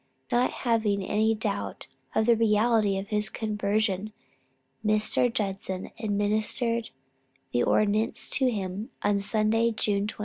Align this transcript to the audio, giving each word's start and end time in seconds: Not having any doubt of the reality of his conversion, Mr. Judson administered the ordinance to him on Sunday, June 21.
Not 0.31 0.49
having 0.65 1.03
any 1.03 1.35
doubt 1.35 1.85
of 2.15 2.25
the 2.25 2.35
reality 2.35 2.97
of 2.97 3.09
his 3.09 3.29
conversion, 3.29 4.13
Mr. 4.83 5.31
Judson 5.31 5.91
administered 5.99 6.89
the 7.51 7.61
ordinance 7.61 8.27
to 8.31 8.49
him 8.49 8.89
on 9.03 9.21
Sunday, 9.21 9.69
June 9.69 10.07
21. 10.07 10.17